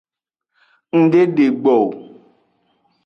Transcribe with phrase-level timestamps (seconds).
[0.97, 1.87] Ng de degbo o.